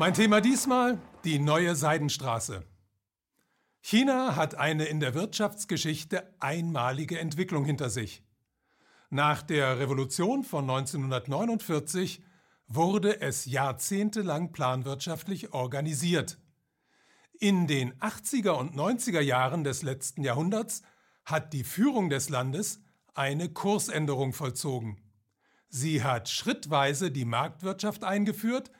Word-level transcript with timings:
Mein 0.00 0.14
Thema 0.14 0.40
diesmal 0.40 0.98
die 1.24 1.38
neue 1.38 1.76
Seidenstraße. 1.76 2.64
China 3.82 4.34
hat 4.34 4.54
eine 4.54 4.86
in 4.86 4.98
der 4.98 5.12
Wirtschaftsgeschichte 5.12 6.34
einmalige 6.40 7.18
Entwicklung 7.18 7.66
hinter 7.66 7.90
sich. 7.90 8.24
Nach 9.10 9.42
der 9.42 9.78
Revolution 9.78 10.42
von 10.42 10.70
1949 10.70 12.22
wurde 12.66 13.20
es 13.20 13.44
jahrzehntelang 13.44 14.52
planwirtschaftlich 14.52 15.52
organisiert. 15.52 16.38
In 17.38 17.66
den 17.66 17.92
80er 18.00 18.52
und 18.52 18.74
90er 18.74 19.20
Jahren 19.20 19.64
des 19.64 19.82
letzten 19.82 20.24
Jahrhunderts 20.24 20.80
hat 21.26 21.52
die 21.52 21.62
Führung 21.62 22.08
des 22.08 22.30
Landes 22.30 22.80
eine 23.12 23.50
Kursänderung 23.50 24.32
vollzogen. 24.32 24.96
Sie 25.68 26.02
hat 26.02 26.30
schrittweise 26.30 27.10
die 27.10 27.26
Marktwirtschaft 27.26 28.02
eingeführt, 28.02 28.70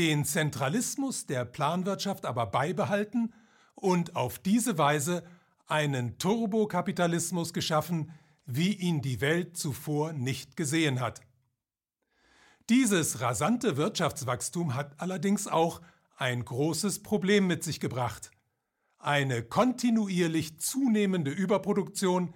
den 0.00 0.24
Zentralismus 0.24 1.26
der 1.26 1.44
Planwirtschaft 1.44 2.24
aber 2.24 2.46
beibehalten 2.46 3.34
und 3.74 4.16
auf 4.16 4.38
diese 4.38 4.78
Weise 4.78 5.22
einen 5.66 6.16
Turbokapitalismus 6.16 7.52
geschaffen, 7.52 8.10
wie 8.46 8.72
ihn 8.72 9.02
die 9.02 9.20
Welt 9.20 9.58
zuvor 9.58 10.14
nicht 10.14 10.56
gesehen 10.56 11.00
hat. 11.00 11.20
Dieses 12.70 13.20
rasante 13.20 13.76
Wirtschaftswachstum 13.76 14.74
hat 14.74 14.98
allerdings 15.02 15.46
auch 15.46 15.82
ein 16.16 16.46
großes 16.46 17.02
Problem 17.02 17.46
mit 17.46 17.62
sich 17.62 17.78
gebracht. 17.78 18.30
Eine 18.96 19.42
kontinuierlich 19.42 20.60
zunehmende 20.60 21.30
Überproduktion, 21.30 22.34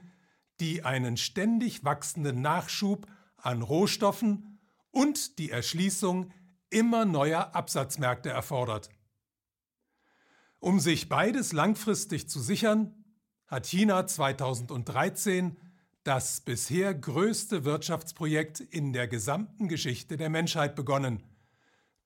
die 0.61 0.85
einen 0.85 1.17
ständig 1.17 1.83
wachsenden 1.83 2.43
Nachschub 2.43 3.07
an 3.39 3.63
Rohstoffen 3.63 4.59
und 4.91 5.39
die 5.39 5.51
Erschließung 5.51 6.31
immer 6.75 7.05
neuer 7.05 7.55
Absatzmärkte 7.55 8.31
erfordert. 8.31 8.91
Um 10.59 10.81
sich 10.81 11.09
beides 11.09 11.53
langfristig 11.53 12.29
zu 12.29 12.41
sichern, 12.41 13.05
hat 13.47 13.67
China 13.67 14.07
2013 14.07 15.57
das 16.03 16.41
bisher 16.41 16.93
größte 16.93 17.65
Wirtschaftsprojekt 17.65 18.61
in 18.61 18.93
der 18.93 19.07
gesamten 19.07 19.69
Geschichte 19.69 20.17
der 20.17 20.31
Menschheit 20.31 20.75
begonnen, 20.75 21.23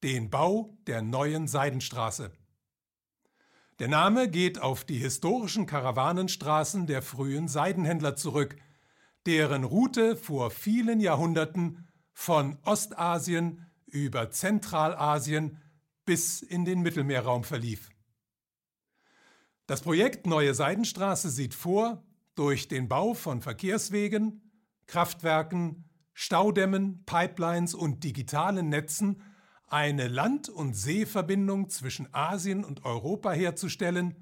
den 0.02 0.28
Bau 0.28 0.76
der 0.86 1.02
neuen 1.02 1.48
Seidenstraße. 1.48 2.30
Der 3.78 3.88
Name 3.88 4.28
geht 4.28 4.60
auf 4.60 4.84
die 4.84 4.98
historischen 4.98 5.66
Karawanenstraßen 5.66 6.86
der 6.86 7.00
frühen 7.00 7.48
Seidenhändler 7.48 8.16
zurück, 8.16 8.56
deren 9.24 9.64
Route 9.64 10.16
vor 10.16 10.50
vielen 10.50 11.00
Jahrhunderten 11.00 11.88
von 12.12 12.58
Ostasien 12.64 13.64
über 13.90 14.30
Zentralasien 14.30 15.58
bis 16.04 16.42
in 16.42 16.64
den 16.64 16.80
Mittelmeerraum 16.80 17.44
verlief. 17.44 17.90
Das 19.66 19.82
Projekt 19.82 20.26
Neue 20.26 20.54
Seidenstraße 20.54 21.30
sieht 21.30 21.54
vor, 21.54 22.02
durch 22.34 22.68
den 22.68 22.88
Bau 22.88 23.14
von 23.14 23.42
Verkehrswegen, 23.42 24.40
Kraftwerken, 24.86 25.90
Staudämmen, 26.14 27.04
Pipelines 27.04 27.74
und 27.74 28.04
digitalen 28.04 28.68
Netzen 28.68 29.22
eine 29.66 30.08
Land- 30.08 30.48
und 30.48 30.74
Seeverbindung 30.74 31.68
zwischen 31.68 32.08
Asien 32.12 32.64
und 32.64 32.84
Europa 32.84 33.32
herzustellen 33.32 34.14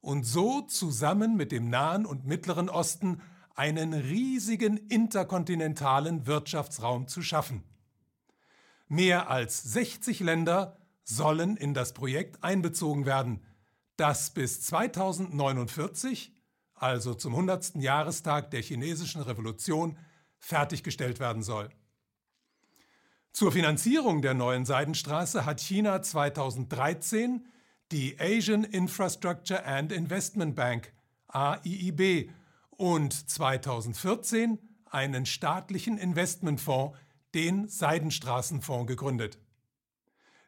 und 0.00 0.24
so 0.24 0.62
zusammen 0.62 1.36
mit 1.36 1.50
dem 1.50 1.68
Nahen 1.68 2.06
und 2.06 2.24
Mittleren 2.26 2.68
Osten 2.68 3.20
einen 3.54 3.92
riesigen 3.94 4.76
interkontinentalen 4.76 6.26
Wirtschaftsraum 6.26 7.08
zu 7.08 7.22
schaffen. 7.22 7.64
Mehr 8.88 9.30
als 9.30 9.62
60 9.62 10.20
Länder 10.20 10.76
sollen 11.02 11.56
in 11.56 11.74
das 11.74 11.92
Projekt 11.92 12.42
einbezogen 12.42 13.06
werden, 13.06 13.42
das 13.96 14.30
bis 14.30 14.62
2049, 14.62 16.32
also 16.74 17.14
zum 17.14 17.34
100. 17.34 17.76
Jahrestag 17.76 18.50
der 18.50 18.62
chinesischen 18.62 19.22
Revolution, 19.22 19.98
fertiggestellt 20.38 21.18
werden 21.18 21.42
soll. 21.42 21.70
Zur 23.32 23.52
Finanzierung 23.52 24.22
der 24.22 24.34
neuen 24.34 24.64
Seidenstraße 24.64 25.44
hat 25.44 25.60
China 25.60 26.00
2013 26.02 27.46
die 27.92 28.16
Asian 28.18 28.64
Infrastructure 28.64 29.64
and 29.64 29.92
Investment 29.92 30.56
Bank 30.56 30.92
AIIB 31.28 32.30
und 32.70 33.12
2014 33.12 34.58
einen 34.86 35.26
staatlichen 35.26 35.98
Investmentfonds 35.98 36.96
den 37.36 37.68
Seidenstraßenfonds 37.68 38.88
gegründet. 38.88 39.38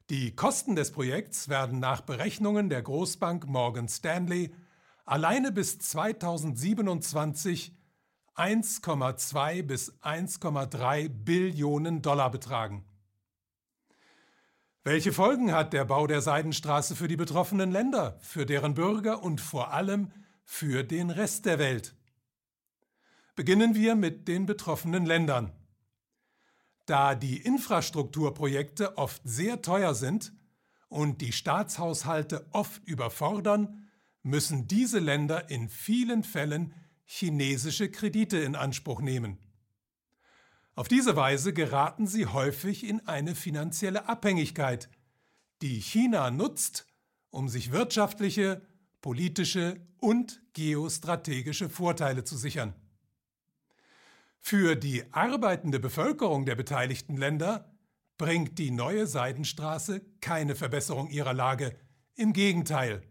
Die 0.09 0.35
Kosten 0.35 0.75
des 0.75 0.91
Projekts 0.91 1.51
werden 1.51 1.81
nach 1.81 2.01
Berechnungen 2.01 2.71
der 2.71 2.81
Großbank 2.81 3.47
Morgan 3.47 3.89
Stanley 3.91 4.55
alleine 5.05 5.53
bis 5.53 5.79
2027 5.79 7.77
1,2 8.35 9.63
bis 9.65 9.93
1,3 10.01 11.11
Billionen 11.11 12.01
Dollar 12.01 12.31
betragen. 12.31 12.87
Welche 14.83 15.13
Folgen 15.13 15.53
hat 15.53 15.75
der 15.75 15.85
Bau 15.85 16.07
der 16.07 16.23
Seidenstraße 16.23 16.97
für 16.97 17.09
die 17.09 17.17
betroffenen 17.17 17.71
Länder, 17.71 18.17
für 18.23 18.47
deren 18.47 18.73
Bürger 18.73 19.23
und 19.23 19.43
vor 19.43 19.75
allem 19.75 20.11
für 20.43 20.85
den 20.85 21.11
Rest 21.11 21.45
der 21.45 21.59
Welt? 21.59 21.95
Beginnen 23.37 23.75
wir 23.75 23.95
mit 23.95 24.27
den 24.27 24.47
betroffenen 24.47 25.05
Ländern. 25.05 25.53
Da 26.89 27.15
die 27.15 27.37
Infrastrukturprojekte 27.37 28.97
oft 28.97 29.21
sehr 29.23 29.61
teuer 29.61 29.95
sind 29.95 30.33
und 30.89 31.21
die 31.21 31.33
Staatshaushalte 31.33 32.47
oft 32.53 32.83
überfordern, 32.89 33.91
müssen 34.23 34.69
diese 34.69 34.99
Länder 34.99 35.51
in 35.51 35.69
vielen 35.69 36.25
Fällen 36.25 36.73
chinesische 37.05 37.91
Kredite 37.91 38.39
in 38.39 38.57
Anspruch 38.57 39.03
nehmen. 39.03 39.37
Auf 40.77 40.89
diese 40.89 41.15
Weise 41.15 41.53
geraten 41.53 42.07
sie 42.07 42.25
häufig 42.25 42.85
in 42.85 43.07
eine 43.07 43.35
finanzielle 43.35 44.09
Abhängigkeit, 44.09 44.89
die 45.61 45.83
China 45.83 46.31
nutzt, 46.31 46.87
um 47.29 47.51
sich 47.51 47.71
wirtschaftliche, 47.71 48.63
politische 49.03 49.87
und 49.99 50.41
geostrategische 50.55 51.69
Vorteile 51.69 52.25
zu 52.25 52.39
sichern. 52.39 52.73
Für 54.41 54.77
die 54.77 55.05
arbeitende 55.13 55.81
Bevölkerung 55.81 56.47
der 56.47 56.55
beteiligten 56.55 57.17
Länder 57.17 57.71
bringt 58.17 58.59
die 58.59 58.71
neue 58.71 59.07
Seidenstraße 59.07 60.01
keine 60.21 60.55
Verbesserung 60.55 61.09
ihrer 61.09 61.35
Lage. 61.35 61.77
Im 62.15 62.33
Gegenteil. 62.33 63.03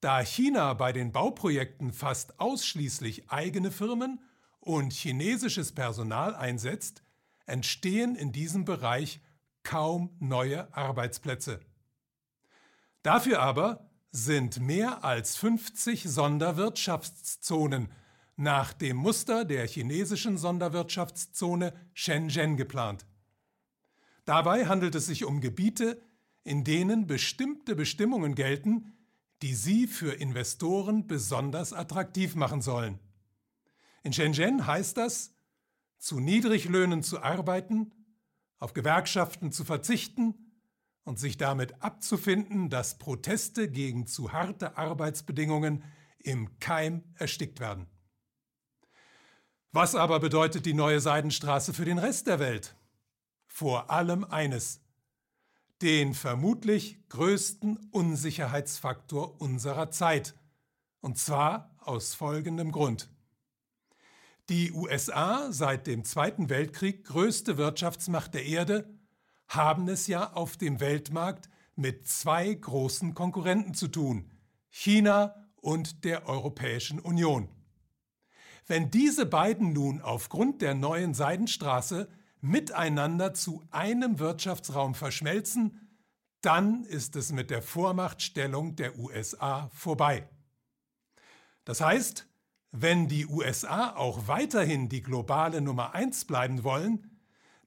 Da 0.00 0.20
China 0.20 0.74
bei 0.74 0.92
den 0.92 1.12
Bauprojekten 1.12 1.92
fast 1.92 2.38
ausschließlich 2.40 3.30
eigene 3.30 3.70
Firmen 3.70 4.20
und 4.60 4.92
chinesisches 4.92 5.72
Personal 5.72 6.34
einsetzt, 6.34 7.02
entstehen 7.46 8.14
in 8.14 8.32
diesem 8.32 8.64
Bereich 8.64 9.20
kaum 9.62 10.14
neue 10.20 10.74
Arbeitsplätze. 10.74 11.60
Dafür 13.02 13.40
aber 13.40 13.90
sind 14.12 14.60
mehr 14.60 15.04
als 15.04 15.36
50 15.36 16.04
Sonderwirtschaftszonen 16.04 17.90
nach 18.40 18.72
dem 18.72 18.96
Muster 18.96 19.44
der 19.44 19.66
chinesischen 19.68 20.38
Sonderwirtschaftszone 20.38 21.74
Shenzhen 21.92 22.56
geplant. 22.56 23.06
Dabei 24.24 24.66
handelt 24.66 24.94
es 24.94 25.06
sich 25.06 25.24
um 25.24 25.40
Gebiete, 25.40 26.00
in 26.42 26.64
denen 26.64 27.06
bestimmte 27.06 27.76
Bestimmungen 27.76 28.34
gelten, 28.34 28.94
die 29.42 29.54
sie 29.54 29.86
für 29.86 30.12
Investoren 30.12 31.06
besonders 31.06 31.72
attraktiv 31.72 32.34
machen 32.34 32.62
sollen. 32.62 32.98
In 34.02 34.12
Shenzhen 34.14 34.66
heißt 34.66 34.96
das, 34.96 35.34
zu 35.98 36.18
Niedriglöhnen 36.18 37.02
zu 37.02 37.22
arbeiten, 37.22 37.92
auf 38.58 38.72
Gewerkschaften 38.72 39.52
zu 39.52 39.64
verzichten 39.64 40.34
und 41.04 41.18
sich 41.18 41.36
damit 41.36 41.82
abzufinden, 41.82 42.70
dass 42.70 42.96
Proteste 42.96 43.70
gegen 43.70 44.06
zu 44.06 44.32
harte 44.32 44.78
Arbeitsbedingungen 44.78 45.84
im 46.18 46.58
Keim 46.58 47.04
erstickt 47.16 47.60
werden. 47.60 47.86
Was 49.72 49.94
aber 49.94 50.18
bedeutet 50.18 50.66
die 50.66 50.74
neue 50.74 51.00
Seidenstraße 51.00 51.72
für 51.72 51.84
den 51.84 51.98
Rest 51.98 52.26
der 52.26 52.40
Welt? 52.40 52.74
Vor 53.46 53.88
allem 53.88 54.24
eines, 54.24 54.80
den 55.80 56.12
vermutlich 56.12 56.98
größten 57.08 57.76
Unsicherheitsfaktor 57.92 59.40
unserer 59.40 59.92
Zeit, 59.92 60.34
und 61.00 61.18
zwar 61.18 61.72
aus 61.78 62.14
folgendem 62.14 62.72
Grund. 62.72 63.10
Die 64.48 64.72
USA, 64.72 65.52
seit 65.52 65.86
dem 65.86 66.02
Zweiten 66.02 66.50
Weltkrieg 66.50 67.04
größte 67.04 67.56
Wirtschaftsmacht 67.56 68.34
der 68.34 68.46
Erde, 68.46 68.92
haben 69.46 69.88
es 69.88 70.08
ja 70.08 70.32
auf 70.32 70.56
dem 70.56 70.80
Weltmarkt 70.80 71.48
mit 71.76 72.08
zwei 72.08 72.52
großen 72.52 73.14
Konkurrenten 73.14 73.74
zu 73.74 73.86
tun, 73.86 74.28
China 74.68 75.36
und 75.54 76.04
der 76.04 76.26
Europäischen 76.28 76.98
Union. 76.98 77.48
Wenn 78.70 78.88
diese 78.88 79.26
beiden 79.26 79.72
nun 79.72 80.00
aufgrund 80.00 80.62
der 80.62 80.74
neuen 80.74 81.12
Seidenstraße 81.12 82.08
miteinander 82.40 83.34
zu 83.34 83.66
einem 83.72 84.20
Wirtschaftsraum 84.20 84.94
verschmelzen, 84.94 85.90
dann 86.40 86.84
ist 86.84 87.16
es 87.16 87.32
mit 87.32 87.50
der 87.50 87.62
Vormachtstellung 87.62 88.76
der 88.76 88.96
USA 88.96 89.68
vorbei. 89.74 90.28
Das 91.64 91.80
heißt, 91.80 92.28
wenn 92.70 93.08
die 93.08 93.26
USA 93.26 93.96
auch 93.96 94.28
weiterhin 94.28 94.88
die 94.88 95.02
globale 95.02 95.60
Nummer 95.60 95.96
eins 95.96 96.24
bleiben 96.24 96.62
wollen, 96.62 97.18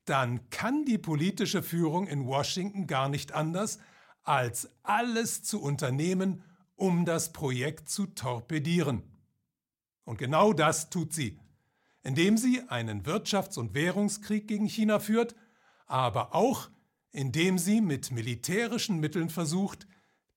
dann 0.06 0.50
kann 0.52 0.86
die 0.86 1.00
politische 1.00 1.64
Führung 1.64 2.08
in 2.08 2.26
Washington 2.28 2.88
gar 2.88 3.10
nicht 3.10 3.34
anders, 3.34 3.78
als 4.24 4.70
alles 4.84 5.44
zu 5.44 5.62
unternehmen, 5.62 6.44
um 6.78 7.04
das 7.04 7.34
Projekt 7.34 7.90
zu 7.90 8.06
torpedieren. 8.06 9.13
Und 10.04 10.18
genau 10.18 10.54
das 10.54 10.90
tut 10.90 11.14
sie, 11.14 11.40
indem 12.04 12.38
sie 12.38 12.62
einen 12.70 13.04
Wirtschafts- 13.04 13.58
und 13.58 13.74
Währungskrieg 13.74 14.48
gegen 14.48 14.68
China 14.68 15.00
führt, 15.00 15.36
aber 15.86 16.36
auch 16.36 16.70
indem 17.12 17.60
sie 17.60 17.80
mit 17.80 18.12
militärischen 18.12 19.00
Mitteln 19.00 19.30
versucht, 19.30 19.88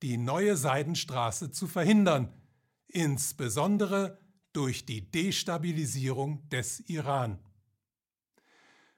die 0.02 0.18
neue 0.18 0.56
Seidenstraße 0.56 1.50
zu 1.50 1.66
verhindern, 1.66 2.32
insbesondere 2.86 4.18
durch 4.52 4.84
die 4.86 5.10
Destabilisierung 5.10 6.48
des 6.50 6.80
Iran. 6.80 7.38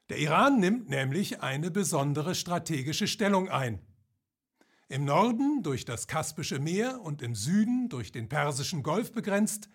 Der 0.08 0.18
Iran 0.18 0.58
nimmt 0.58 0.88
nämlich 0.88 1.40
eine 1.42 1.70
besondere 1.70 2.34
strategische 2.34 3.06
Stellung 3.06 3.48
ein. 3.48 3.80
Im 4.88 5.04
Norden 5.04 5.62
durch 5.62 5.84
das 5.84 6.06
Kaspische 6.06 6.58
Meer 6.58 7.02
und 7.02 7.20
im 7.20 7.34
Süden 7.34 7.88
durch 7.88 8.10
den 8.10 8.28
Persischen 8.28 8.82
Golf 8.82 9.12
begrenzt, 9.12 9.68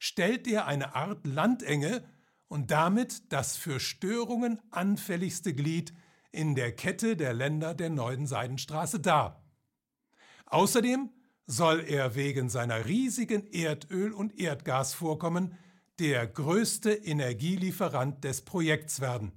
stellt 0.00 0.48
er 0.48 0.66
eine 0.66 0.96
Art 0.96 1.24
Landenge 1.26 2.02
und 2.48 2.72
damit 2.72 3.32
das 3.32 3.56
für 3.56 3.78
Störungen 3.78 4.60
anfälligste 4.70 5.54
Glied 5.54 5.92
in 6.32 6.56
der 6.56 6.74
Kette 6.74 7.16
der 7.16 7.34
Länder 7.34 7.74
der 7.74 7.90
neuen 7.90 8.26
Seidenstraße 8.26 8.98
dar. 8.98 9.44
Außerdem 10.46 11.10
soll 11.46 11.84
er 11.86 12.14
wegen 12.14 12.48
seiner 12.48 12.86
riesigen 12.86 13.46
Erdöl- 13.52 14.12
und 14.12 14.38
Erdgasvorkommen 14.38 15.56
der 15.98 16.26
größte 16.26 16.92
Energielieferant 16.92 18.24
des 18.24 18.40
Projekts 18.42 19.00
werden. 19.00 19.32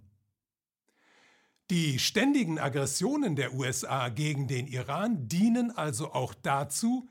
Die 1.70 2.00
ständigen 2.00 2.58
Aggressionen 2.58 3.36
der 3.36 3.54
USA 3.54 4.10
gegen 4.10 4.48
den 4.48 4.68
Iran 4.68 5.28
dienen 5.28 5.72
also 5.72 6.14
auch 6.14 6.34
dazu, 6.34 7.10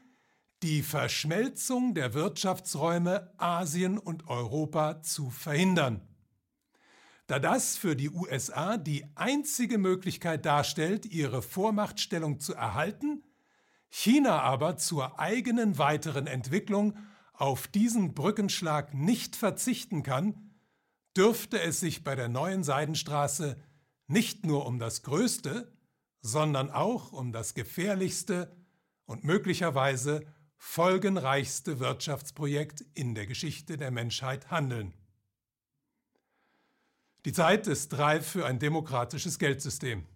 die 0.62 0.82
Verschmelzung 0.82 1.94
der 1.94 2.14
Wirtschaftsräume 2.14 3.32
Asien 3.36 3.98
und 3.98 4.28
Europa 4.28 5.02
zu 5.02 5.30
verhindern. 5.30 6.00
Da 7.26 7.38
das 7.38 7.76
für 7.76 7.96
die 7.96 8.10
USA 8.10 8.76
die 8.76 9.04
einzige 9.16 9.78
Möglichkeit 9.78 10.44
darstellt, 10.46 11.06
ihre 11.06 11.42
Vormachtstellung 11.42 12.40
zu 12.40 12.54
erhalten, 12.54 13.24
China 13.88 14.40
aber 14.40 14.76
zur 14.76 15.18
eigenen 15.18 15.78
weiteren 15.78 16.26
Entwicklung 16.26 16.96
auf 17.32 17.66
diesen 17.66 18.14
Brückenschlag 18.14 18.94
nicht 18.94 19.34
verzichten 19.34 20.02
kann, 20.02 20.52
dürfte 21.16 21.60
es 21.60 21.80
sich 21.80 22.04
bei 22.04 22.14
der 22.14 22.28
neuen 22.28 22.62
Seidenstraße 22.62 23.56
nicht 24.06 24.46
nur 24.46 24.66
um 24.66 24.78
das 24.78 25.02
größte, 25.02 25.72
sondern 26.20 26.70
auch 26.70 27.12
um 27.12 27.32
das 27.32 27.54
gefährlichste 27.54 28.56
und 29.06 29.24
möglicherweise 29.24 30.24
folgenreichste 30.64 31.80
Wirtschaftsprojekt 31.80 32.84
in 32.94 33.16
der 33.16 33.26
Geschichte 33.26 33.76
der 33.76 33.90
Menschheit 33.90 34.50
handeln. 34.50 34.94
Die 37.24 37.32
Zeit 37.32 37.66
ist 37.66 37.98
reif 37.98 38.28
für 38.28 38.46
ein 38.46 38.60
demokratisches 38.60 39.40
Geldsystem. 39.40 40.06